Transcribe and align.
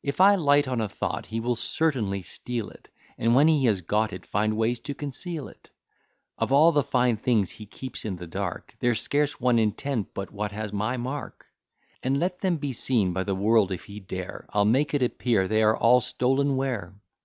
If 0.00 0.20
I 0.20 0.36
light 0.36 0.68
on 0.68 0.80
a 0.80 0.88
thought, 0.88 1.26
he 1.26 1.40
will 1.40 1.56
certainly 1.56 2.22
steal 2.22 2.70
it, 2.70 2.88
And 3.18 3.34
when 3.34 3.48
he 3.48 3.64
has 3.64 3.80
got 3.80 4.12
it, 4.12 4.24
find 4.24 4.56
ways 4.56 4.78
to 4.78 4.94
conceal 4.94 5.48
it. 5.48 5.70
Of 6.38 6.52
all 6.52 6.70
the 6.70 6.84
fine 6.84 7.16
things 7.16 7.50
he 7.50 7.66
keeps 7.66 8.04
in 8.04 8.14
the 8.14 8.28
dark, 8.28 8.76
There's 8.78 9.00
scarce 9.00 9.40
one 9.40 9.58
in 9.58 9.72
ten 9.72 10.06
but 10.14 10.30
what 10.30 10.52
has 10.52 10.72
my 10.72 10.96
mark; 10.98 11.46
And 12.00 12.20
let 12.20 12.38
them 12.42 12.58
be 12.58 12.72
seen 12.72 13.12
by 13.12 13.24
the 13.24 13.34
world 13.34 13.72
if 13.72 13.86
he 13.86 13.98
dare, 13.98 14.46
I'll 14.50 14.64
make 14.64 14.94
it 14.94 15.02
appear 15.02 15.48
they 15.48 15.64
are 15.64 15.76
all 15.76 16.00
stolen 16.00 16.54
ware. 16.54 16.94